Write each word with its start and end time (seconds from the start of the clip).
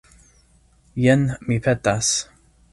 Jen, 1.05 1.27
mi 1.51 1.61
petas. 1.69 2.13